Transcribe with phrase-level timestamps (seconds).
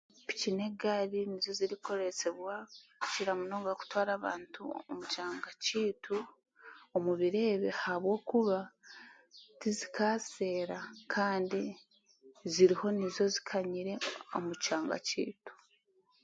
[0.27, 2.53] Piki n'egaari nizo zirikukoresibwa
[3.01, 6.17] kukira munonga kutwara abantu omu kyanga kyaitu
[6.95, 8.59] omu biro ebi ahabwokuba
[9.59, 10.79] tizikaaseera
[11.13, 11.61] kandi
[12.53, 13.93] ziriho nizo zikanyire
[14.37, 15.53] omu kyanga kyaitu.